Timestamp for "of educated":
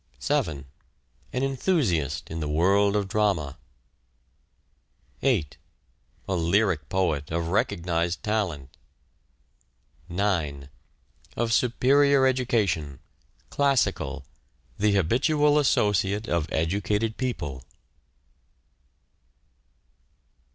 16.27-17.15